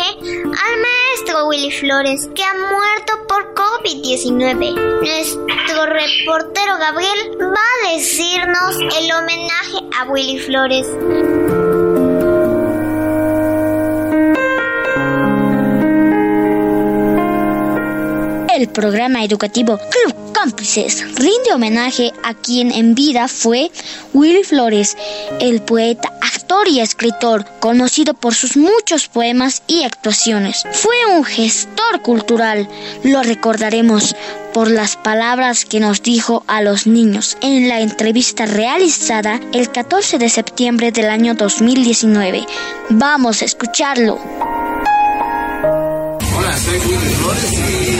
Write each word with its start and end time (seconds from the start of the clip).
al 0.00 0.80
maestro 0.80 1.46
Willy 1.46 1.70
Flores, 1.70 2.28
que 2.34 2.42
ha 2.42 2.54
muerto 2.54 3.26
por 3.28 3.54
COVID-19. 3.54 4.74
Nuestro 5.00 5.86
reportero 5.86 6.78
Gabriel 6.78 7.38
va 7.40 7.90
a 7.90 7.92
decirnos 7.94 8.76
el 8.98 9.12
homenaje 9.12 9.78
a 9.96 10.10
Willy 10.10 10.38
Flores. 10.38 10.86
El 18.52 18.68
programa 18.68 19.24
educativo 19.24 19.78
Club 19.78 20.14
Cómplices 20.32 21.04
rinde 21.16 21.52
homenaje 21.54 22.12
a 22.22 22.34
quien 22.34 22.70
en 22.72 22.94
vida 22.94 23.28
fue 23.28 23.70
Willy 24.12 24.44
Flores, 24.44 24.96
el 25.40 25.62
poeta 25.62 26.13
actor 26.44 26.68
y 26.68 26.80
escritor, 26.80 27.46
conocido 27.58 28.12
por 28.12 28.34
sus 28.34 28.58
muchos 28.58 29.08
poemas 29.08 29.62
y 29.66 29.82
actuaciones. 29.84 30.64
Fue 30.72 30.94
un 31.16 31.24
gestor 31.24 32.02
cultural, 32.02 32.68
lo 33.02 33.22
recordaremos 33.22 34.14
por 34.52 34.70
las 34.70 34.96
palabras 34.96 35.64
que 35.64 35.80
nos 35.80 36.02
dijo 36.02 36.44
a 36.46 36.60
los 36.60 36.86
niños 36.86 37.38
en 37.40 37.70
la 37.70 37.80
entrevista 37.80 38.44
realizada 38.44 39.40
el 39.54 39.70
14 39.70 40.18
de 40.18 40.28
septiembre 40.28 40.92
del 40.92 41.08
año 41.08 41.34
2019. 41.34 42.46
Vamos 42.90 43.40
a 43.40 43.46
escucharlo. 43.46 44.18
Hola, 46.36 46.58
soy 46.58 46.78
Flores 46.78 47.52
y 47.52 47.96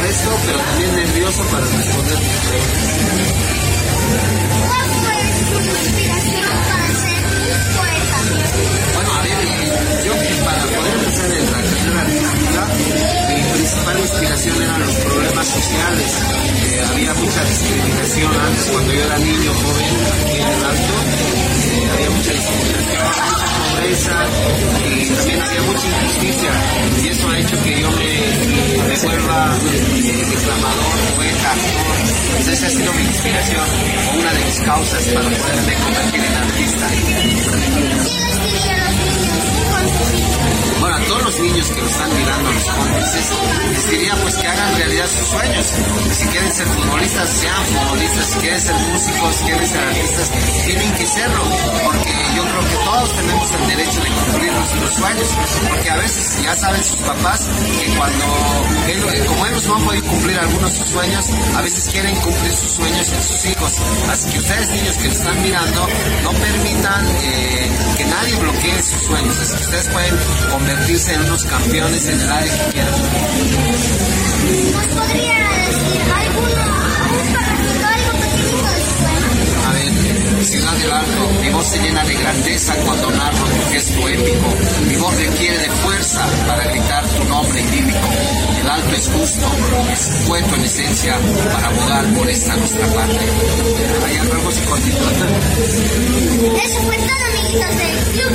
presto, 0.00 0.30
pero 0.46 0.58
nervioso 0.94 1.42
para 1.50 1.66
responder. 1.66 3.03
Inspiración 14.34 14.62
eran 14.62 14.80
los 14.80 14.94
problemas 14.96 15.46
sociales. 15.46 16.12
Eh, 16.64 16.84
había 16.90 17.14
mucha 17.14 17.44
discriminación 17.44 18.32
antes, 18.34 18.64
cuando 18.64 18.92
yo 18.92 19.04
era 19.04 19.18
niño, 19.18 19.52
joven, 19.54 19.86
aquí 20.24 20.36
en 20.40 20.48
el 20.48 20.64
alto, 20.64 20.94
eh, 21.70 21.90
había 21.94 22.10
mucha 22.10 22.32
discriminación, 22.32 23.06
mucha 23.30 23.46
pobreza 23.70 24.26
y 24.90 25.10
también 25.14 25.40
había 25.42 25.62
mucha 25.62 25.86
injusticia. 25.86 26.50
Y 27.02 27.08
eso 27.08 27.30
ha 27.30 27.38
hecho 27.38 27.62
que 27.62 27.80
yo 27.80 27.90
me 27.92 28.96
vuelva 29.04 29.56
eh, 29.72 30.26
declamador, 30.30 30.96
poeta, 31.14 31.50
actor. 31.52 32.14
Pues 32.34 32.48
esa 32.48 32.66
ha 32.66 32.70
sido 32.70 32.92
mi 32.92 33.02
inspiración 33.02 33.64
una 34.18 34.32
de 34.32 34.44
mis 34.44 34.60
causas 34.60 35.04
para 35.14 35.30
poderme 35.30 35.74
convertir 35.74 36.03
sueños. 45.34 45.66
Si 46.12 46.26
quieren 46.28 46.52
ser 46.52 46.66
futbolistas, 46.66 47.28
sean 47.28 47.64
futbolistas. 47.66 48.26
Si 48.26 48.38
quieren 48.38 48.60
ser 48.60 48.74
músicos, 48.74 49.36
si 49.36 49.44
quieren 49.44 49.68
ser 49.68 49.84
artistas, 49.84 50.30
tienen 50.64 50.92
que 50.94 51.06
serlo. 51.06 51.44
Porque 51.84 52.12
yo 52.36 52.42
creo 52.42 52.64
que 52.70 52.76
todos 52.84 53.16
tenemos 53.16 53.52
el 53.52 53.66
derecho 53.66 54.00
de 54.00 54.10
cumplir 54.10 54.52
nuestros 54.52 54.94
sueños. 54.94 55.28
Porque 55.68 55.90
a 55.90 55.96
veces 55.96 56.42
ya 56.42 56.54
saben 56.54 56.84
sus 56.84 57.00
papás 57.00 57.40
que 57.78 57.96
cuando, 57.96 58.24
como 59.28 59.46
ellos 59.46 59.66
no 59.66 59.76
han 59.76 59.84
podido 59.84 60.06
cumplir 60.06 60.38
algunos 60.38 60.72
de 60.72 60.78
sus 60.78 60.88
sueños, 60.88 61.24
a 61.56 61.62
veces 61.62 61.88
quieren 61.90 62.14
cumplir 62.16 62.52
sus 62.52 62.72
sueños 62.72 63.12
en 63.12 63.22
sus 63.22 63.44
hijos. 63.46 63.72
Así 64.10 64.30
que 64.30 64.38
ustedes 64.38 64.70
niños 64.70 64.96
que 64.98 65.08
están 65.08 65.42
mirando, 65.42 65.88
no 66.22 66.30
permitan 66.30 67.06
eh, 67.22 67.70
que 67.96 68.04
nadie 68.04 68.36
bloquee 68.36 68.82
sus 68.82 69.02
sueños. 69.06 69.38
Así 69.40 69.56
que 69.56 69.62
ustedes 69.64 69.88
pueden 69.88 70.16
convertirse 70.50 71.14
en 71.14 71.20
unos 71.22 71.44
campeones 71.44 72.06
en 72.06 72.20
el 72.20 72.32
área 72.32 72.66
que 72.66 72.72
quieran. 72.72 72.94
¿Nos 74.44 74.86
podría 74.88 75.38
decir 75.64 76.00
alguno, 76.12 76.64
algún 77.04 77.26
pedacito, 77.32 77.86
algo 77.86 78.12
pequeñito 78.20 78.68
de 78.74 78.80
su 78.84 78.92
sueño? 79.00 79.28
A 79.66 79.72
ver, 79.72 80.44
Ciudad 80.44 80.72
del 80.74 80.92
Alto, 80.92 81.28
mi 81.40 81.48
voz 81.50 81.66
se 81.66 81.78
llena 81.78 82.04
de 82.04 82.14
grandeza 82.14 82.74
cuando 82.84 83.10
narro 83.10 83.46
tu 83.46 83.72
gesto 83.72 84.08
épico. 84.08 84.48
Mi 84.88 84.96
voz 84.96 85.16
requiere 85.16 85.58
de 85.58 85.70
fuerza 85.70 86.26
para 86.46 86.64
gritar 86.66 87.06
tu 87.08 87.24
nombre 87.24 87.60
idílico. 87.62 87.98
El 88.60 88.68
alto 88.68 88.94
es 88.94 89.08
justo, 89.08 89.46
es 89.92 90.24
cuento 90.26 90.54
en 90.56 90.64
esencia 90.64 91.18
para 91.52 91.68
abogar 91.68 92.04
por 92.14 92.28
esta 92.28 92.56
nuestra 92.56 92.86
parte. 92.88 93.18
Hay 94.06 94.16
algo 94.18 94.48
así 94.48 94.60
cortito. 94.62 95.04
Eso 96.64 96.80
fue 96.82 96.96
todo, 96.96 97.24
amiguitos 97.30 97.76
del 97.78 97.96
Club. 98.12 98.32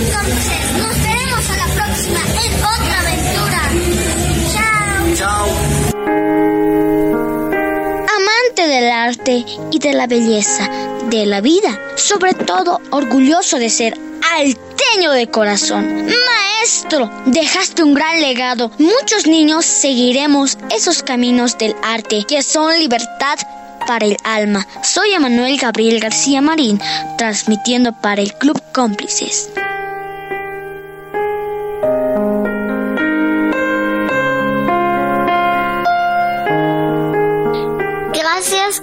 Nos 0.79 1.01
veremos 1.01 1.49
a 1.49 1.57
la 1.57 1.67
próxima 1.75 2.19
en 2.19 2.61
y 9.71 9.79
de 9.79 9.93
la 9.93 10.07
belleza, 10.07 10.69
de 11.09 11.25
la 11.25 11.41
vida, 11.41 11.79
sobre 11.95 12.33
todo 12.33 12.81
orgulloso 12.91 13.57
de 13.57 13.69
ser 13.69 13.97
alteño 14.35 15.11
de 15.11 15.27
corazón. 15.27 16.05
Maestro, 16.05 17.09
dejaste 17.25 17.83
un 17.83 17.93
gran 17.93 18.21
legado. 18.21 18.71
Muchos 18.77 19.27
niños 19.27 19.65
seguiremos 19.65 20.57
esos 20.75 21.03
caminos 21.03 21.57
del 21.57 21.75
arte 21.83 22.25
que 22.27 22.41
son 22.41 22.77
libertad 22.79 23.37
para 23.87 24.05
el 24.05 24.17
alma. 24.23 24.67
Soy 24.83 25.13
Emanuel 25.13 25.57
Gabriel 25.57 25.99
García 25.99 26.41
Marín, 26.41 26.79
transmitiendo 27.17 27.93
para 27.93 28.21
el 28.21 28.33
Club 28.33 28.61
Cómplices. 28.71 29.49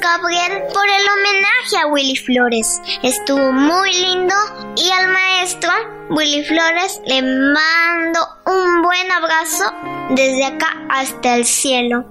Gabriel 0.07 0.63
por 0.73 0.87
el 0.87 1.05
homenaje 1.15 1.79
a 1.83 1.87
Willy 1.89 2.15
Flores. 2.15 2.81
Estuvo 3.03 3.51
muy 3.51 3.93
lindo 3.93 4.35
y 4.77 4.89
al 4.93 5.09
maestro 5.09 5.73
Willy 6.11 6.45
Flores 6.45 7.01
le 7.07 7.23
mando 7.23 8.21
un 8.47 8.83
buen 8.83 9.11
abrazo 9.11 9.65
desde 10.11 10.45
acá 10.45 10.69
hasta 10.91 11.35
el 11.35 11.45
cielo. 11.45 12.05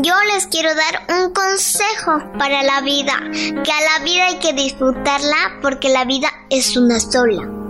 Yo 0.00 0.14
les 0.32 0.46
quiero 0.46 0.70
dar 0.76 1.06
un 1.18 1.32
consejo 1.32 2.22
para 2.38 2.62
la 2.62 2.80
vida, 2.82 3.14
que 3.32 3.72
a 3.72 3.98
la 3.98 4.04
vida 4.04 4.26
hay 4.26 4.38
que 4.38 4.52
disfrutarla 4.52 5.58
porque 5.60 5.88
la 5.88 6.04
vida 6.04 6.28
es 6.50 6.76
una 6.76 7.00
sola. 7.00 7.63